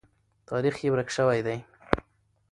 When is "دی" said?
1.47-1.57